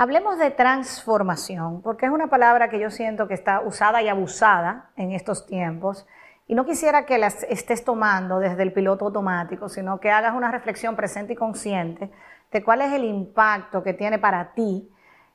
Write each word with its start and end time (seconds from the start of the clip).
Hablemos 0.00 0.38
de 0.38 0.52
transformación, 0.52 1.82
porque 1.82 2.06
es 2.06 2.12
una 2.12 2.28
palabra 2.28 2.70
que 2.70 2.78
yo 2.78 2.88
siento 2.88 3.26
que 3.26 3.34
está 3.34 3.60
usada 3.62 4.00
y 4.00 4.06
abusada 4.06 4.90
en 4.94 5.10
estos 5.10 5.44
tiempos. 5.44 6.06
Y 6.46 6.54
no 6.54 6.64
quisiera 6.64 7.04
que 7.04 7.18
las 7.18 7.42
estés 7.42 7.82
tomando 7.82 8.38
desde 8.38 8.62
el 8.62 8.72
piloto 8.72 9.06
automático, 9.06 9.68
sino 9.68 9.98
que 9.98 10.12
hagas 10.12 10.36
una 10.36 10.52
reflexión 10.52 10.94
presente 10.94 11.32
y 11.32 11.36
consciente 11.36 12.12
de 12.52 12.62
cuál 12.62 12.82
es 12.82 12.92
el 12.92 13.02
impacto 13.02 13.82
que 13.82 13.92
tiene 13.92 14.20
para 14.20 14.52
ti 14.52 14.88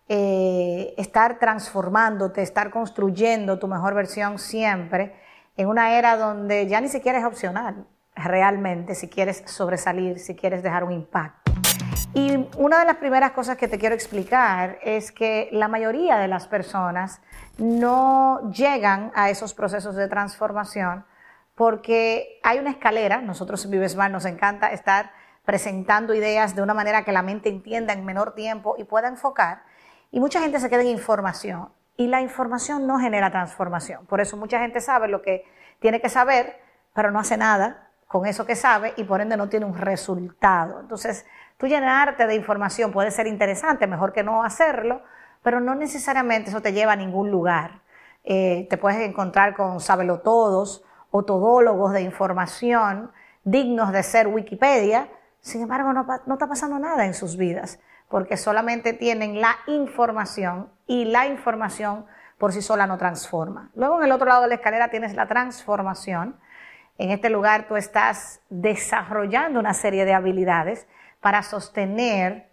eh, 0.07 0.93
estar 0.95 1.39
transformándote, 1.39 2.41
estar 2.41 2.71
construyendo 2.71 3.59
tu 3.59 3.68
mejor 3.68 3.93
versión 3.95 4.39
siempre 4.39 5.14
en 5.57 5.68
una 5.68 5.98
era 5.98 6.16
donde 6.16 6.68
ya 6.68 6.80
ni 6.80 6.88
siquiera 6.88 7.20
es 7.20 7.25
opcional 7.25 7.86
realmente 8.16 8.95
si 8.95 9.09
quieres 9.09 9.43
sobresalir, 9.45 10.20
si 10.20 10.38
quieres 10.38 10.64
dejar 10.64 10.86
un 10.86 10.93
impacto. 10.93 11.43
Y 12.16 12.48
una 12.57 12.80
de 12.80 12.86
las 12.86 12.98
primeras 12.98 13.32
cosas 13.32 13.57
que 13.57 13.68
te 13.68 13.80
quiero 13.80 13.95
explicar 13.95 14.77
es 14.84 15.12
que 15.12 15.50
la 15.52 15.68
mayoría 15.68 16.17
de 16.17 16.27
las 16.27 16.48
personas 16.48 17.21
no 17.58 18.52
llegan 18.52 19.12
a 19.16 19.31
esos 19.31 19.55
procesos 19.55 19.95
de 19.95 20.08
transformación 20.08 21.05
porque 21.55 22.40
hay 22.44 22.59
una 22.59 22.70
escalera, 22.70 23.21
nosotros 23.21 23.66
en 23.66 23.71
Vivesmart 23.71 24.12
nos 24.12 24.26
encanta 24.26 24.68
estar 24.71 25.12
presentando 25.44 26.13
ideas 26.13 26.55
de 26.55 26.62
una 26.62 26.73
manera 26.73 27.04
que 27.04 27.12
la 27.12 27.23
mente 27.23 27.49
entienda 27.49 27.94
en 27.94 28.05
menor 28.05 28.35
tiempo 28.35 28.76
y 28.77 28.84
pueda 28.84 29.07
enfocar, 29.07 29.63
y 30.12 30.20
mucha 30.20 30.40
gente 30.40 30.59
se 30.59 30.70
queda 30.70 30.82
en 30.82 30.88
información, 30.88 31.70
y 31.98 32.07
la 32.07 32.21
información 32.21 32.88
no 32.88 32.98
genera 32.99 33.30
transformación. 33.30 34.05
Por 34.05 34.21
eso 34.21 34.38
mucha 34.38 34.59
gente 34.59 34.82
sabe 34.82 35.07
lo 35.07 35.21
que 35.21 35.45
tiene 35.80 36.02
que 36.02 36.09
saber, 36.09 36.59
pero 36.93 37.12
no 37.12 37.20
hace 37.20 37.38
nada 37.38 37.83
con 38.13 38.27
eso 38.27 38.45
que 38.45 38.55
sabe 38.55 38.94
y 38.95 39.05
por 39.05 39.22
ende 39.22 39.35
no 39.35 39.49
tiene 39.49 39.66
un 39.66 39.76
resultado. 39.76 40.80
Entonces, 40.80 41.26
Tú 41.58 41.67
llenarte 41.67 42.27
de 42.27 42.35
información 42.35 42.91
puede 42.91 43.09
ser 43.09 43.26
interesante, 43.26 43.88
mejor 43.88 44.12
que 44.12 44.21
no 44.21 44.44
hacerlo, 44.44 45.02
pero 45.44 45.59
no 45.59 45.76
necesariamente 45.76 46.49
eso 46.49 46.62
te 46.62 46.73
lleva 46.73 46.91
a 46.91 46.98
ningún 46.98 47.31
lugar. 47.31 47.82
Eh, 48.26 48.68
te 48.70 48.77
puedes 48.77 48.99
encontrar 48.99 49.55
con 49.55 49.79
sabelotodos 49.79 50.84
o 51.12 51.23
todólogos 51.23 51.93
de 51.93 52.01
información 52.01 53.12
dignos 53.46 53.91
de 53.91 54.04
ser 54.04 54.27
Wikipedia, 54.27 55.10
sin 55.40 55.62
embargo 55.62 55.93
no, 55.93 56.05
no 56.26 56.34
está 56.34 56.48
pasando 56.48 56.79
nada 56.79 57.05
en 57.05 57.13
sus 57.13 57.38
vidas, 57.38 57.79
porque 58.10 58.38
solamente 58.38 58.91
tienen 58.93 59.40
la 59.40 59.55
información 59.68 60.70
y 60.88 61.05
la 61.05 61.27
información 61.27 62.05
por 62.38 62.51
sí 62.51 62.62
sola 62.62 62.88
no 62.88 62.98
transforma. 62.98 63.70
Luego 63.76 63.99
en 63.99 64.06
el 64.06 64.12
otro 64.12 64.28
lado 64.28 64.44
de 64.44 64.47
la 64.50 64.56
escalera 64.56 64.90
tienes 64.90 65.13
la 65.13 65.28
transformación. 65.28 66.35
En 66.97 67.09
este 67.09 67.30
lugar 67.30 67.68
tú 67.68 67.75
estás 67.75 68.41
desarrollando 68.50 69.59
una 69.59 69.74
serie 69.74 70.06
de 70.06 70.13
habilidades 70.13 70.88
para 71.22 71.41
sostener, 71.41 72.50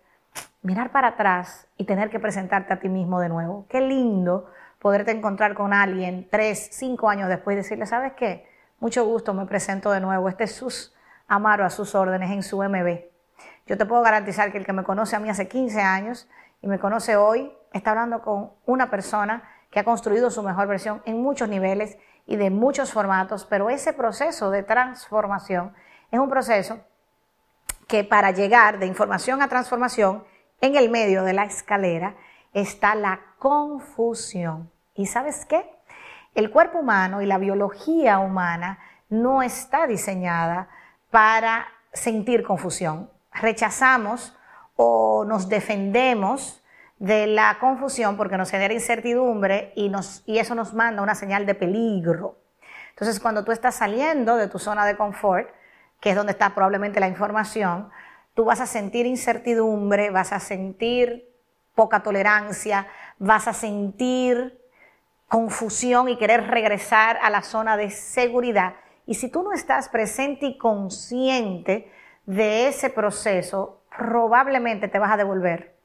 mirar 0.62 0.92
para 0.92 1.08
atrás 1.08 1.69
y 1.77 1.84
tener 1.84 2.08
que 2.08 2.19
presentarte 2.19 2.72
a 2.72 2.80
ti 2.80 2.88
mismo 2.88 3.20
de 3.20 3.28
nuevo. 3.28 3.66
Qué 3.69 3.80
lindo 3.80 4.50
poderte 4.78 5.10
encontrar 5.10 5.55
con 5.55 5.74
alguien 5.74 6.27
tres, 6.30 6.70
cinco 6.72 7.10
años 7.10 7.28
después 7.28 7.55
y 7.55 7.58
decirle, 7.58 7.84
¿sabes 7.84 8.14
qué? 8.14 8.48
Mucho 8.78 9.05
gusto, 9.05 9.34
me 9.34 9.44
presento 9.44 9.91
de 9.91 10.00
nuevo. 10.00 10.28
Este 10.28 10.44
es 10.44 10.54
sus 10.54 10.94
Amaro 11.28 11.64
a 11.64 11.70
sus 11.70 11.94
órdenes 11.94 12.30
en 12.30 12.42
su 12.42 12.62
MB. 12.62 13.04
Yo 13.66 13.78
te 13.78 13.86
puedo 13.86 14.02
garantizar 14.02 14.50
que 14.50 14.58
el 14.58 14.66
que 14.66 14.72
me 14.72 14.82
conoce 14.82 15.14
a 15.14 15.20
mí 15.20 15.28
hace 15.28 15.47
15 15.47 15.80
años 15.80 16.28
y 16.60 16.66
me 16.66 16.80
conoce 16.80 17.16
hoy 17.16 17.52
está 17.72 17.91
hablando 17.91 18.20
con 18.22 18.50
una 18.66 18.91
persona 18.91 19.44
que 19.70 19.78
ha 19.78 19.84
construido 19.84 20.30
su 20.30 20.42
mejor 20.42 20.66
versión 20.66 21.02
en 21.04 21.22
muchos 21.22 21.48
niveles 21.48 21.98
y 22.26 22.36
de 22.36 22.50
muchos 22.50 22.92
formatos, 22.92 23.44
pero 23.44 23.70
ese 23.70 23.92
proceso 23.92 24.50
de 24.50 24.62
transformación 24.62 25.74
es 26.10 26.18
un 26.18 26.28
proceso 26.28 26.80
que 27.86 28.04
para 28.04 28.30
llegar 28.30 28.78
de 28.78 28.86
información 28.86 29.42
a 29.42 29.48
transformación, 29.48 30.24
en 30.60 30.76
el 30.76 30.91
medio 30.91 31.24
de 31.24 31.32
la 31.32 31.44
escalera 31.44 32.14
está 32.52 32.94
la 32.94 33.20
confusión. 33.38 34.70
¿Y 34.94 35.06
sabes 35.06 35.46
qué? 35.46 35.68
El 36.34 36.50
cuerpo 36.50 36.78
humano 36.78 37.22
y 37.22 37.26
la 37.26 37.38
biología 37.38 38.18
humana 38.18 38.78
no 39.08 39.42
está 39.42 39.87
diseñada 39.87 40.69
para 41.10 41.66
sentir 41.92 42.44
confusión. 42.44 43.10
Rechazamos 43.32 44.37
o 44.76 45.25
nos 45.26 45.48
defendemos 45.48 46.59
de 47.00 47.27
la 47.27 47.56
confusión 47.59 48.19
porque 48.19 48.37
nos 48.37 48.50
genera 48.50 48.75
incertidumbre 48.75 49.72
y, 49.75 49.88
nos, 49.88 50.22
y 50.27 50.38
eso 50.38 50.55
nos 50.55 50.75
manda 50.75 51.03
una 51.03 51.15
señal 51.15 51.47
de 51.47 51.55
peligro. 51.55 52.38
Entonces, 52.91 53.19
cuando 53.19 53.43
tú 53.43 53.53
estás 53.53 53.75
saliendo 53.75 54.37
de 54.37 54.49
tu 54.49 54.59
zona 54.59 54.84
de 54.84 54.97
confort, 54.97 55.49
que 55.99 56.11
es 56.11 56.16
donde 56.16 56.33
está 56.33 56.55
probablemente 56.55 57.00
la 57.00 57.09
información, 57.09 57.88
tú 58.34 58.44
vas 58.44 58.61
a 58.61 58.66
sentir 58.66 59.06
incertidumbre, 59.06 60.11
vas 60.11 60.33
a 60.33 60.41
sentir 60.41 61.27
poca 61.75 62.03
tolerancia, 62.03 62.87
vas 63.19 63.49
a 63.49 63.55
sentir 63.55 64.61
confusión 65.27 66.06
y 66.11 66.19
querer 66.19 66.49
regresar 66.49 67.19
a 67.22 67.31
la 67.31 67.41
zona 67.41 67.78
de 67.78 67.88
seguridad. 67.88 68.75
Y 69.06 69.15
si 69.15 69.31
tú 69.31 69.43
no 69.43 69.55
estás 69.55 69.88
presente 69.88 70.44
y 70.44 70.59
consciente 70.59 71.91
de 72.27 72.69
ese 72.69 72.91
proceso, 72.91 73.84
probablemente 73.97 74.88
te 74.88 74.99
vas 74.99 75.12
a 75.12 75.17
devolver 75.17 75.79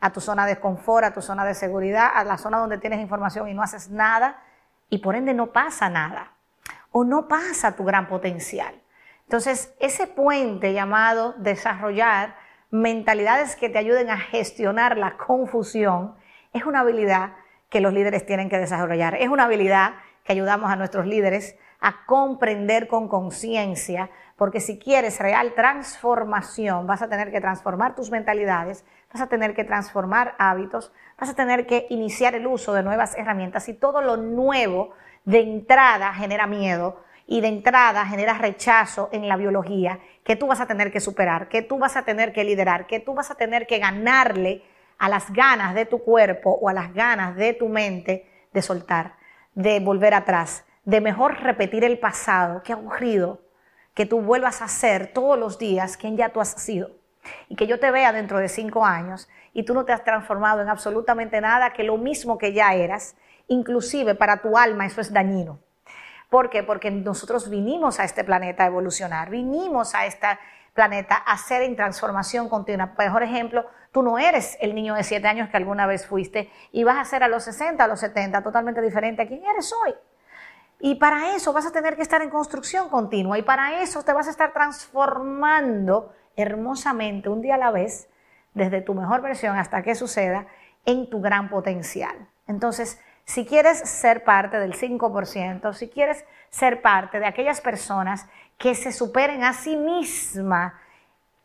a 0.00 0.10
tu 0.10 0.20
zona 0.20 0.46
de 0.46 0.60
confort, 0.60 1.04
a 1.04 1.12
tu 1.12 1.22
zona 1.22 1.44
de 1.44 1.54
seguridad, 1.54 2.10
a 2.14 2.24
la 2.24 2.38
zona 2.38 2.58
donde 2.58 2.78
tienes 2.78 3.00
información 3.00 3.48
y 3.48 3.54
no 3.54 3.62
haces 3.62 3.90
nada 3.90 4.42
y 4.90 4.98
por 4.98 5.16
ende 5.16 5.34
no 5.34 5.52
pasa 5.52 5.88
nada 5.88 6.32
o 6.92 7.04
no 7.04 7.28
pasa 7.28 7.76
tu 7.76 7.84
gran 7.84 8.08
potencial. 8.08 8.80
Entonces, 9.24 9.74
ese 9.78 10.06
puente 10.06 10.72
llamado 10.72 11.34
desarrollar 11.38 12.36
mentalidades 12.70 13.56
que 13.56 13.68
te 13.68 13.78
ayuden 13.78 14.10
a 14.10 14.18
gestionar 14.18 14.96
la 14.96 15.16
confusión 15.16 16.14
es 16.52 16.64
una 16.64 16.80
habilidad 16.80 17.32
que 17.68 17.80
los 17.80 17.92
líderes 17.92 18.24
tienen 18.24 18.48
que 18.48 18.58
desarrollar. 18.58 19.16
Es 19.16 19.28
una 19.28 19.44
habilidad 19.44 19.94
que 20.24 20.32
ayudamos 20.32 20.70
a 20.70 20.76
nuestros 20.76 21.06
líderes 21.06 21.56
a 21.80 22.04
comprender 22.06 22.88
con 22.88 23.08
conciencia, 23.08 24.10
porque 24.36 24.60
si 24.60 24.78
quieres 24.78 25.20
real 25.20 25.54
transformación, 25.54 26.86
vas 26.86 27.02
a 27.02 27.08
tener 27.08 27.30
que 27.30 27.40
transformar 27.40 27.94
tus 27.94 28.10
mentalidades, 28.10 28.84
vas 29.12 29.22
a 29.22 29.28
tener 29.28 29.54
que 29.54 29.64
transformar 29.64 30.34
hábitos, 30.38 30.92
vas 31.18 31.30
a 31.30 31.34
tener 31.34 31.66
que 31.66 31.86
iniciar 31.90 32.34
el 32.34 32.46
uso 32.46 32.72
de 32.74 32.82
nuevas 32.82 33.16
herramientas 33.16 33.68
y 33.68 33.74
todo 33.74 34.02
lo 34.02 34.16
nuevo 34.16 34.90
de 35.24 35.40
entrada 35.40 36.12
genera 36.14 36.46
miedo, 36.46 37.02
y 37.28 37.42
de 37.42 37.48
entrada 37.48 38.06
genera 38.06 38.38
rechazo 38.38 39.10
en 39.12 39.28
la 39.28 39.36
biología 39.36 40.00
que 40.24 40.34
tú 40.34 40.46
vas 40.46 40.60
a 40.60 40.66
tener 40.66 40.90
que 40.90 40.98
superar, 40.98 41.48
que 41.48 41.60
tú 41.60 41.78
vas 41.78 41.94
a 41.96 42.02
tener 42.02 42.32
que 42.32 42.42
liderar, 42.42 42.86
que 42.86 43.00
tú 43.00 43.14
vas 43.14 43.30
a 43.30 43.34
tener 43.34 43.66
que 43.66 43.78
ganarle 43.78 44.64
a 44.98 45.10
las 45.10 45.30
ganas 45.30 45.74
de 45.74 45.84
tu 45.84 46.02
cuerpo 46.02 46.50
o 46.50 46.70
a 46.70 46.72
las 46.72 46.92
ganas 46.94 47.36
de 47.36 47.52
tu 47.52 47.68
mente 47.68 48.26
de 48.52 48.62
soltar, 48.62 49.16
de 49.54 49.78
volver 49.78 50.14
atrás, 50.14 50.64
de 50.84 51.02
mejor 51.02 51.42
repetir 51.42 51.84
el 51.84 51.98
pasado. 51.98 52.62
Qué 52.62 52.72
aburrido 52.72 53.42
que 53.92 54.06
tú 54.06 54.22
vuelvas 54.22 54.62
a 54.62 54.68
ser 54.68 55.12
todos 55.12 55.38
los 55.38 55.58
días 55.58 55.98
quien 55.98 56.16
ya 56.16 56.30
tú 56.30 56.40
has 56.40 56.52
sido. 56.52 56.97
Y 57.48 57.56
que 57.56 57.66
yo 57.66 57.78
te 57.80 57.90
vea 57.90 58.12
dentro 58.12 58.38
de 58.38 58.48
cinco 58.48 58.84
años 58.84 59.28
y 59.52 59.64
tú 59.64 59.74
no 59.74 59.84
te 59.84 59.92
has 59.92 60.04
transformado 60.04 60.62
en 60.62 60.68
absolutamente 60.68 61.40
nada 61.40 61.72
que 61.72 61.82
lo 61.82 61.96
mismo 61.96 62.38
que 62.38 62.52
ya 62.52 62.74
eras. 62.74 63.16
Inclusive 63.48 64.14
para 64.14 64.42
tu 64.42 64.56
alma 64.56 64.86
eso 64.86 65.00
es 65.00 65.12
dañino. 65.12 65.60
¿Por 66.30 66.50
qué? 66.50 66.62
Porque 66.62 66.90
nosotros 66.90 67.48
vinimos 67.48 68.00
a 68.00 68.04
este 68.04 68.22
planeta 68.22 68.64
a 68.64 68.66
evolucionar, 68.66 69.30
vinimos 69.30 69.94
a 69.94 70.04
este 70.04 70.26
planeta 70.74 71.16
a 71.16 71.36
ser 71.38 71.62
en 71.62 71.74
transformación 71.74 72.48
continua. 72.48 72.94
Por 72.94 73.22
ejemplo, 73.22 73.66
tú 73.90 74.02
no 74.02 74.18
eres 74.18 74.56
el 74.60 74.74
niño 74.74 74.94
de 74.94 75.02
7 75.02 75.26
años 75.26 75.48
que 75.48 75.56
alguna 75.56 75.86
vez 75.86 76.06
fuiste 76.06 76.52
y 76.70 76.84
vas 76.84 76.98
a 76.98 77.04
ser 77.04 77.22
a 77.22 77.28
los 77.28 77.44
60, 77.44 77.82
a 77.82 77.88
los 77.88 78.00
70 78.00 78.42
totalmente 78.42 78.80
diferente 78.80 79.22
a 79.22 79.26
quien 79.26 79.42
eres 79.44 79.72
hoy. 79.72 79.94
Y 80.80 80.94
para 80.94 81.34
eso 81.34 81.52
vas 81.52 81.66
a 81.66 81.72
tener 81.72 81.96
que 81.96 82.02
estar 82.02 82.22
en 82.22 82.30
construcción 82.30 82.88
continua 82.88 83.38
y 83.38 83.42
para 83.42 83.82
eso 83.82 84.04
te 84.04 84.12
vas 84.12 84.28
a 84.28 84.30
estar 84.30 84.52
transformando 84.52 86.12
hermosamente 86.38 87.28
un 87.28 87.42
día 87.42 87.56
a 87.56 87.58
la 87.58 87.70
vez, 87.70 88.08
desde 88.54 88.80
tu 88.80 88.94
mejor 88.94 89.20
versión 89.20 89.56
hasta 89.56 89.82
que 89.82 89.94
suceda, 89.94 90.46
en 90.86 91.10
tu 91.10 91.20
gran 91.20 91.50
potencial. 91.50 92.28
Entonces, 92.46 93.00
si 93.24 93.44
quieres 93.44 93.78
ser 93.80 94.24
parte 94.24 94.58
del 94.58 94.72
5%, 94.72 95.74
si 95.74 95.88
quieres 95.88 96.24
ser 96.48 96.80
parte 96.80 97.18
de 97.18 97.26
aquellas 97.26 97.60
personas 97.60 98.26
que 98.56 98.74
se 98.74 98.92
superen 98.92 99.44
a 99.44 99.52
sí 99.52 99.76
mismas, 99.76 100.72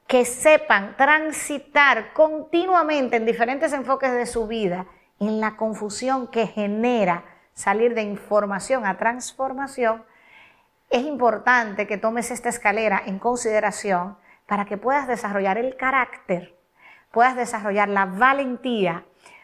que 0.08 0.26
sepan 0.26 0.96
transitar 0.96 2.14
continuamente 2.14 3.18
en 3.18 3.26
diferentes 3.26 3.74
enfoques 3.74 4.12
de 4.14 4.26
su 4.26 4.48
vida, 4.48 4.86
en 5.20 5.40
la 5.40 5.58
confusión 5.58 6.28
que 6.28 6.48
genera 6.48 7.26
salir 7.54 7.96
de 7.96 8.04
información 8.04 8.86
a 8.86 8.98
transformación, 8.98 10.04
es 10.90 11.04
importante 11.04 11.88
que 11.88 11.98
tomes 11.98 12.30
esta 12.30 12.50
escalera 12.50 13.02
en 13.06 13.18
consideración 13.18 14.18
para 14.54 14.66
que 14.66 14.78
puedas 14.78 15.08
desarrollar 15.08 15.58
el 15.58 15.76
carácter, 15.78 16.56
puedas 17.10 17.36
desarrollar 17.36 17.90
la 17.90 18.06
valentía 18.06 19.04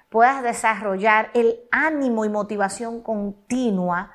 puedas 0.09 0.43
desarrollar 0.43 1.31
el 1.33 1.61
ánimo 1.71 2.25
y 2.25 2.29
motivación 2.29 3.01
continua 3.01 4.11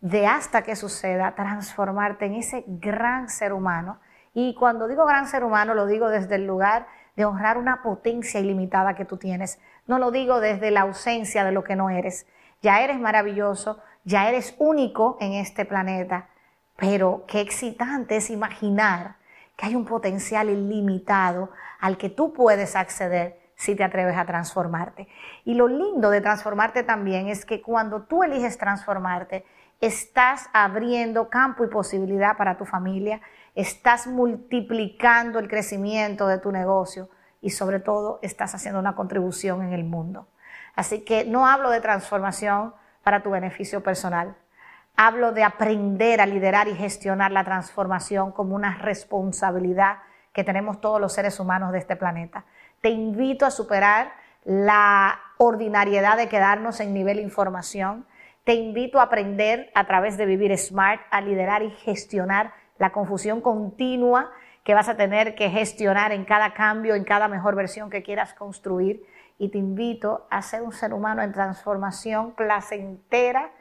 de 0.00 0.26
hasta 0.26 0.62
que 0.62 0.74
suceda, 0.74 1.34
transformarte 1.34 2.24
en 2.24 2.36
ese 2.36 2.64
gran 2.66 3.28
ser 3.28 3.52
humano. 3.52 4.00
Y 4.32 4.54
cuando 4.54 4.88
digo 4.88 5.04
gran 5.04 5.26
ser 5.26 5.44
humano, 5.44 5.74
lo 5.74 5.84
digo 5.84 6.08
desde 6.08 6.36
el 6.36 6.46
lugar 6.46 6.86
de 7.14 7.26
honrar 7.26 7.58
una 7.58 7.82
potencia 7.82 8.40
ilimitada 8.40 8.94
que 8.94 9.04
tú 9.04 9.18
tienes. 9.18 9.60
No 9.86 9.98
lo 9.98 10.10
digo 10.10 10.40
desde 10.40 10.70
la 10.70 10.80
ausencia 10.80 11.44
de 11.44 11.52
lo 11.52 11.62
que 11.62 11.76
no 11.76 11.90
eres. 11.90 12.26
Ya 12.62 12.80
eres 12.80 12.98
maravilloso, 12.98 13.80
ya 14.04 14.30
eres 14.30 14.54
único 14.58 15.18
en 15.20 15.34
este 15.34 15.66
planeta, 15.66 16.30
pero 16.78 17.24
qué 17.28 17.42
excitante 17.42 18.16
es 18.16 18.30
imaginar 18.30 19.18
que 19.58 19.66
hay 19.66 19.74
un 19.74 19.84
potencial 19.84 20.48
ilimitado 20.48 21.50
al 21.80 21.98
que 21.98 22.08
tú 22.08 22.32
puedes 22.32 22.76
acceder 22.76 23.40
si 23.56 23.74
te 23.74 23.82
atreves 23.82 24.16
a 24.16 24.24
transformarte. 24.24 25.08
Y 25.44 25.54
lo 25.54 25.66
lindo 25.66 26.10
de 26.10 26.20
transformarte 26.20 26.84
también 26.84 27.26
es 27.26 27.44
que 27.44 27.60
cuando 27.60 28.02
tú 28.02 28.22
eliges 28.22 28.56
transformarte, 28.56 29.44
estás 29.80 30.48
abriendo 30.52 31.28
campo 31.28 31.64
y 31.64 31.68
posibilidad 31.68 32.36
para 32.36 32.56
tu 32.56 32.66
familia, 32.66 33.20
estás 33.56 34.06
multiplicando 34.06 35.40
el 35.40 35.48
crecimiento 35.48 36.28
de 36.28 36.38
tu 36.38 36.52
negocio 36.52 37.10
y 37.40 37.50
sobre 37.50 37.80
todo 37.80 38.20
estás 38.22 38.54
haciendo 38.54 38.78
una 38.78 38.94
contribución 38.94 39.62
en 39.62 39.72
el 39.72 39.82
mundo. 39.82 40.28
Así 40.76 41.00
que 41.04 41.24
no 41.24 41.48
hablo 41.48 41.70
de 41.70 41.80
transformación 41.80 42.74
para 43.02 43.24
tu 43.24 43.30
beneficio 43.30 43.82
personal. 43.82 44.36
Hablo 45.00 45.30
de 45.30 45.44
aprender 45.44 46.20
a 46.20 46.26
liderar 46.26 46.66
y 46.66 46.74
gestionar 46.74 47.30
la 47.30 47.44
transformación 47.44 48.32
como 48.32 48.56
una 48.56 48.78
responsabilidad 48.78 49.98
que 50.32 50.42
tenemos 50.42 50.80
todos 50.80 51.00
los 51.00 51.12
seres 51.12 51.38
humanos 51.38 51.70
de 51.70 51.78
este 51.78 51.94
planeta. 51.94 52.44
Te 52.80 52.88
invito 52.88 53.46
a 53.46 53.52
superar 53.52 54.10
la 54.44 55.20
ordinariedad 55.36 56.16
de 56.16 56.28
quedarnos 56.28 56.80
en 56.80 56.94
nivel 56.94 57.20
información. 57.20 58.06
Te 58.42 58.54
invito 58.54 58.98
a 58.98 59.04
aprender 59.04 59.70
a 59.76 59.86
través 59.86 60.16
de 60.16 60.26
vivir 60.26 60.58
smart, 60.58 61.00
a 61.12 61.20
liderar 61.20 61.62
y 61.62 61.70
gestionar 61.70 62.52
la 62.80 62.90
confusión 62.90 63.40
continua 63.40 64.32
que 64.64 64.74
vas 64.74 64.88
a 64.88 64.96
tener 64.96 65.36
que 65.36 65.48
gestionar 65.48 66.10
en 66.10 66.24
cada 66.24 66.54
cambio, 66.54 66.96
en 66.96 67.04
cada 67.04 67.28
mejor 67.28 67.54
versión 67.54 67.88
que 67.88 68.02
quieras 68.02 68.34
construir. 68.34 69.06
Y 69.38 69.50
te 69.50 69.58
invito 69.58 70.26
a 70.28 70.42
ser 70.42 70.62
un 70.62 70.72
ser 70.72 70.92
humano 70.92 71.22
en 71.22 71.30
transformación 71.30 72.32
placentera, 72.32 73.52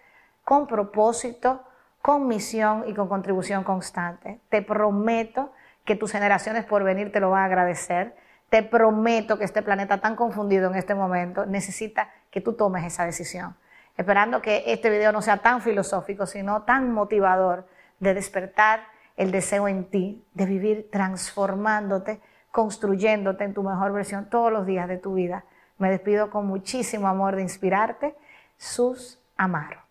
con 0.47 0.65
propósito, 0.65 1.61
con 2.01 2.25
misión 2.25 2.85
y 2.88 2.94
con 2.94 3.09
contribución 3.09 3.65
constante. 3.65 4.39
Te 4.47 4.61
prometo 4.61 5.51
que 5.83 5.97
tus 5.97 6.13
generaciones 6.13 6.63
por 6.63 6.85
venir 6.85 7.11
te 7.11 7.19
lo 7.19 7.31
van 7.31 7.41
a 7.41 7.45
agradecer. 7.47 8.15
Te 8.47 8.63
prometo 8.63 9.38
que 9.38 9.44
este 9.44 9.61
planeta 9.61 9.99
tan 9.99 10.15
confundido 10.15 10.71
en 10.71 10.77
este 10.77 10.95
momento 10.95 11.45
necesita 11.45 12.09
que 12.31 12.39
tú 12.39 12.53
tomes 12.53 12.85
esa 12.85 13.03
decisión. 13.03 13.57
Esperando 13.97 14.41
que 14.41 14.63
este 14.67 14.89
video 14.89 15.11
no 15.11 15.21
sea 15.21 15.39
tan 15.39 15.61
filosófico, 15.61 16.25
sino 16.25 16.61
tan 16.61 16.93
motivador 16.93 17.67
de 18.00 18.13
despertar 18.13 18.85
el 19.17 19.31
deseo 19.31 19.67
en 19.67 19.89
ti 19.89 20.25
de 20.33 20.45
vivir 20.45 20.88
transformándote, 20.89 22.21
construyéndote 22.51 23.43
en 23.43 23.53
tu 23.53 23.63
mejor 23.63 23.91
versión 23.91 24.29
todos 24.29 24.53
los 24.53 24.65
días 24.65 24.88
de 24.88 24.97
tu 24.97 25.15
vida. 25.15 25.43
Me 25.77 25.89
despido 25.89 26.29
con 26.29 26.47
muchísimo 26.47 27.09
amor 27.09 27.35
de 27.35 27.41
inspirarte. 27.41 28.15
Sus 28.55 29.21
Amaro. 29.35 29.87